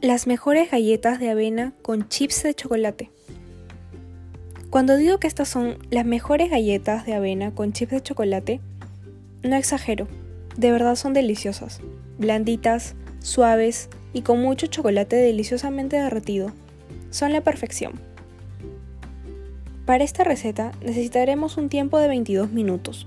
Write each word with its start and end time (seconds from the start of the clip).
Las 0.00 0.28
mejores 0.28 0.70
galletas 0.70 1.18
de 1.18 1.28
avena 1.28 1.72
con 1.82 2.08
chips 2.08 2.44
de 2.44 2.54
chocolate. 2.54 3.10
Cuando 4.70 4.96
digo 4.96 5.18
que 5.18 5.26
estas 5.26 5.48
son 5.48 5.76
las 5.90 6.06
mejores 6.06 6.50
galletas 6.50 7.04
de 7.04 7.14
avena 7.14 7.52
con 7.52 7.72
chips 7.72 7.90
de 7.90 8.00
chocolate, 8.00 8.60
no 9.42 9.56
exagero, 9.56 10.06
de 10.56 10.70
verdad 10.70 10.94
son 10.94 11.14
deliciosas, 11.14 11.80
blanditas, 12.16 12.94
suaves 13.18 13.88
y 14.12 14.22
con 14.22 14.40
mucho 14.40 14.68
chocolate 14.68 15.16
deliciosamente 15.16 15.96
derretido. 15.96 16.52
Son 17.10 17.32
la 17.32 17.40
perfección. 17.40 17.94
Para 19.84 20.04
esta 20.04 20.22
receta 20.22 20.70
necesitaremos 20.80 21.56
un 21.56 21.68
tiempo 21.68 21.98
de 21.98 22.06
22 22.06 22.52
minutos. 22.52 23.04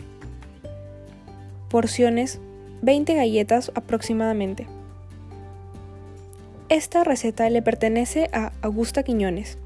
Porciones 1.69 2.41
20 2.81 3.15
galletas 3.15 3.71
aproximadamente. 3.75 4.67
Esta 6.71 7.03
receta 7.03 7.49
le 7.49 7.61
pertenece 7.61 8.29
a 8.31 8.53
Augusta 8.61 9.03
Quiñones. 9.03 9.57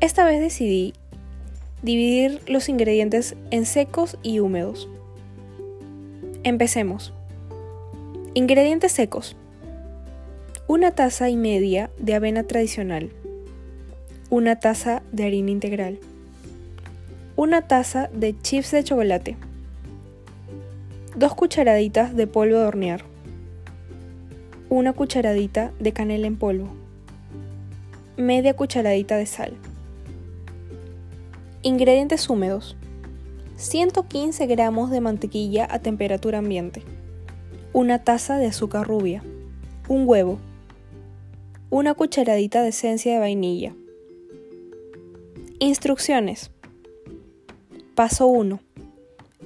Esta 0.00 0.24
vez 0.24 0.40
decidí 0.40 0.94
dividir 1.82 2.40
los 2.46 2.70
ingredientes 2.70 3.36
en 3.50 3.66
secos 3.66 4.16
y 4.22 4.40
húmedos. 4.40 4.88
Empecemos. 6.44 7.12
Ingredientes 8.32 8.92
secos. 8.92 9.36
Una 10.66 10.92
taza 10.92 11.28
y 11.28 11.36
media 11.36 11.90
de 11.98 12.14
avena 12.14 12.44
tradicional. 12.44 13.10
Una 14.30 14.58
taza 14.58 15.02
de 15.12 15.26
harina 15.26 15.50
integral. 15.50 15.98
Una 17.36 17.68
taza 17.68 18.08
de 18.14 18.34
chips 18.40 18.70
de 18.70 18.82
chocolate. 18.82 19.36
Dos 21.16 21.34
cucharaditas 21.34 22.16
de 22.16 22.26
polvo 22.26 22.60
de 22.60 22.64
hornear. 22.64 23.17
Una 24.70 24.92
cucharadita 24.92 25.72
de 25.80 25.92
canela 25.92 26.26
en 26.26 26.36
polvo. 26.36 26.68
Media 28.18 28.54
cucharadita 28.54 29.16
de 29.16 29.24
sal. 29.24 29.54
Ingredientes 31.62 32.28
húmedos. 32.28 32.76
115 33.56 34.46
gramos 34.46 34.90
de 34.90 35.00
mantequilla 35.00 35.66
a 35.70 35.78
temperatura 35.78 36.40
ambiente. 36.40 36.82
Una 37.72 38.04
taza 38.04 38.36
de 38.36 38.44
azúcar 38.44 38.86
rubia. 38.86 39.22
Un 39.88 40.06
huevo. 40.06 40.38
Una 41.70 41.94
cucharadita 41.94 42.60
de 42.60 42.68
esencia 42.68 43.14
de 43.14 43.20
vainilla. 43.20 43.74
Instrucciones. 45.60 46.50
Paso 47.94 48.26
1. 48.26 48.60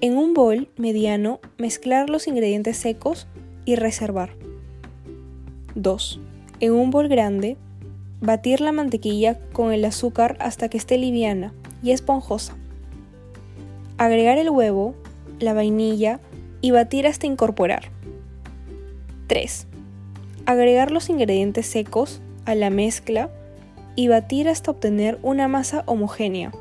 En 0.01 0.19
un 0.19 0.35
bol 0.35 0.69
mediano, 0.77 1.39
mezclar 1.59 2.11
los 2.11 2.27
ingredientes 2.27 2.77
secos 2.77 3.29
y 3.65 3.77
reservar. 3.77 4.35
2. 5.75 6.21
En 6.61 6.73
un 6.73 6.91
bol 6.91 7.09
grande, 7.09 7.57
batir 8.21 8.61
la 8.61 8.73
mantequilla 8.73 9.39
con 9.53 9.73
el 9.73 9.85
azúcar 9.85 10.37
hasta 10.41 10.69
que 10.69 10.79
esté 10.79 10.99
liviana 10.99 11.53
y 11.83 11.93
esponjosa. 11.93 12.55
Agregar 13.99 14.39
el 14.39 14.51
huevo, 14.51 14.95
la 15.39 15.55
vainilla 15.55 16.21
y 16.61 16.71
batir 16.71 17.07
hasta 17.07 17.27
incorporar. 17.27 17.91
3. 19.27 19.67
Agregar 20.47 20.91
los 20.91 21.09
ingredientes 21.09 21.67
secos 21.67 22.21
a 22.45 22.55
la 22.55 22.71
mezcla 22.71 23.31
y 23.97 24.09
batir 24.09 24.49
hasta 24.49 24.71
obtener 24.71 25.19
una 25.23 25.49
masa 25.49 25.85
homogénea. 25.87 26.53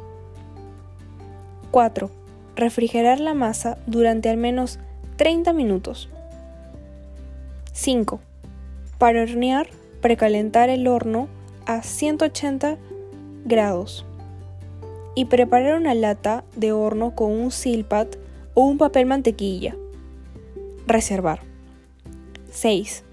4 1.72 2.22
refrigerar 2.56 3.20
la 3.20 3.34
masa 3.34 3.78
durante 3.88 4.30
al 4.30 4.38
menos 4.38 4.80
30 5.18 5.54
minutos. 5.54 6.10
5. 7.74 8.20
Para 9.02 9.24
hornear, 9.24 9.68
precalentar 10.00 10.70
el 10.70 10.88
horno 10.88 11.28
a 11.66 11.82
180 11.82 12.78
grados 13.46 14.06
y 15.16 15.26
preparar 15.26 15.80
una 15.80 15.96
lata 15.96 16.44
de 16.56 16.72
horno 16.72 17.16
con 17.16 17.32
un 17.32 17.50
silpat 17.50 18.18
o 18.54 18.62
un 18.62 18.78
papel 18.78 19.08
mantequilla. 19.08 19.76
Reservar. 20.86 21.40
6. 22.52 23.04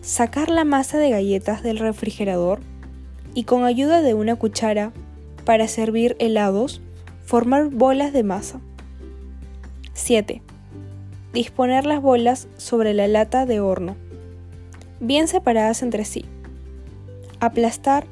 Sacar 0.00 0.48
la 0.48 0.62
masa 0.62 0.98
de 0.98 1.10
galletas 1.10 1.64
del 1.64 1.80
refrigerador 1.80 2.60
y 3.34 3.42
con 3.42 3.64
ayuda 3.64 4.02
de 4.02 4.14
una 4.14 4.36
cuchara 4.36 4.92
para 5.44 5.66
servir 5.66 6.14
helados 6.20 6.80
Formar 7.24 7.68
bolas 7.70 8.12
de 8.12 8.22
masa. 8.22 8.60
7. 9.92 10.40
Disponer 11.32 11.84
las 11.84 12.00
bolas 12.00 12.46
sobre 12.58 12.94
la 12.94 13.08
lata 13.08 13.44
de 13.44 13.58
horno, 13.58 13.96
bien 15.00 15.28
separadas 15.28 15.82
entre 15.82 16.04
sí. 16.04 16.24
Aplastar 17.40 18.06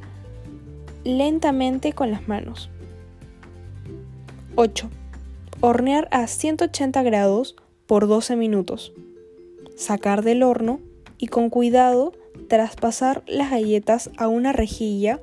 lentamente 1.04 1.92
con 1.92 2.10
las 2.10 2.26
manos. 2.26 2.70
8. 4.56 4.88
Hornear 5.60 6.08
a 6.10 6.26
180 6.26 7.02
grados 7.02 7.56
por 7.86 8.08
12 8.08 8.36
minutos. 8.36 8.92
Sacar 9.76 10.22
del 10.22 10.42
horno 10.42 10.80
y 11.18 11.28
con 11.28 11.50
cuidado 11.50 12.12
traspasar 12.48 13.22
las 13.26 13.50
galletas 13.50 14.10
a 14.16 14.28
una 14.28 14.52
rejilla 14.52 15.20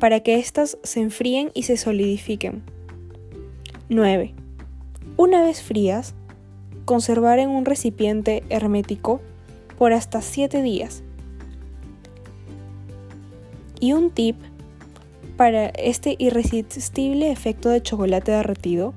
para 0.00 0.20
que 0.20 0.38
éstas 0.38 0.78
se 0.82 1.00
enfríen 1.00 1.50
y 1.54 1.64
se 1.64 1.76
solidifiquen. 1.76 2.62
9. 3.88 4.34
Una 5.16 5.42
vez 5.44 5.62
frías, 5.62 6.14
conservar 6.84 7.38
en 7.38 7.50
un 7.50 7.64
recipiente 7.64 8.42
hermético 8.48 9.20
por 9.78 9.92
hasta 9.92 10.22
7 10.22 10.62
días. 10.62 11.02
Y 13.80 13.92
un 13.92 14.10
tip 14.10 14.36
para 15.36 15.66
este 15.66 16.16
irresistible 16.18 17.30
efecto 17.30 17.68
de 17.68 17.82
chocolate 17.82 18.32
derretido, 18.32 18.94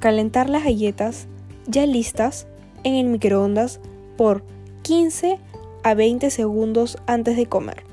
calentar 0.00 0.48
las 0.48 0.64
galletas 0.64 1.28
ya 1.66 1.86
listas 1.86 2.46
en 2.82 2.94
el 2.94 3.06
microondas 3.06 3.80
por 4.16 4.42
15 4.82 5.38
a 5.82 5.94
20 5.94 6.30
segundos 6.30 6.98
antes 7.06 7.36
de 7.36 7.46
comer, 7.46 7.84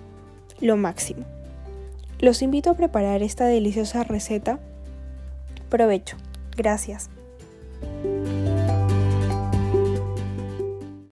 lo 0.59 0.77
máximo. 0.77 1.25
Los 2.19 2.41
invito 2.41 2.69
a 2.69 2.75
preparar 2.75 3.23
esta 3.23 3.45
deliciosa 3.45 4.03
receta 4.03 4.59
Provecho. 5.69 6.17
Gracias. 6.57 7.09